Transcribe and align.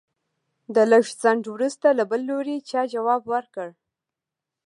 د 0.75 0.75
لږ 0.91 1.05
ځنډ 1.21 1.43
وروسته 1.53 1.87
له 1.97 2.03
بل 2.11 2.21
لوري 2.29 2.57
چا 2.69 2.81
ځواب 2.93 3.21
ورکړ. 3.33 3.69